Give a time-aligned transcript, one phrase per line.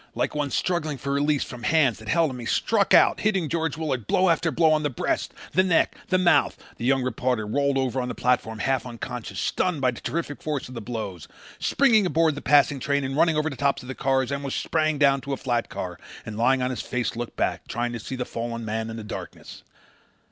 [0.15, 3.77] Like one struggling for release from hands that held him he struck out, hitting George
[3.77, 6.57] Willard blow after blow on the breast, the neck, the mouth.
[6.77, 10.67] The young reporter rolled over on the platform half unconscious, stunned by the terrific force
[10.67, 11.27] of the blows.
[11.59, 15.21] Springing aboard the passing train and running over the tops of cars, Elmer sprang down
[15.21, 18.25] to a flat car and lying on his face looked back, trying to see the
[18.25, 19.61] fallen man in the darkness.